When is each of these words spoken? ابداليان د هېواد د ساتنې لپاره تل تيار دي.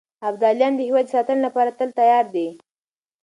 ابداليان 0.29 0.73
د 0.75 0.79
هېواد 0.87 1.05
د 1.07 1.11
ساتنې 1.15 1.41
لپاره 1.45 1.71
تل 1.77 1.89
تيار 1.99 2.25
دي. 2.35 2.47